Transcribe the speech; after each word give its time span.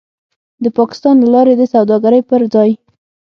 د 0.63 0.65
پاکستان 0.77 1.15
له 1.21 1.27
لارې 1.35 1.53
د 1.57 1.63
سوداګرۍ 1.73 2.21
پر 2.29 2.41
ځای 2.53 2.71